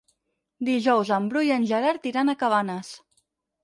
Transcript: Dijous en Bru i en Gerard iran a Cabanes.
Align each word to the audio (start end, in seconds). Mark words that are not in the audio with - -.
Dijous 0.69 1.13
en 1.19 1.29
Bru 1.35 1.45
i 1.51 1.53
en 1.59 1.69
Gerard 1.75 2.11
iran 2.15 2.35
a 2.35 2.39
Cabanes. 2.45 2.95